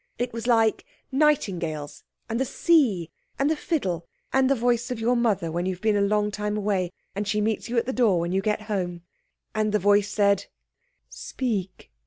[0.17, 5.15] It was like nightingales, and the sea, and the fiddle, and the voice of your
[5.15, 7.93] mother when you have been a long time away, and she meets you at the
[7.93, 9.03] door when you get home.
[9.53, 10.47] And the voice said—
[11.07, 11.91] "Speak.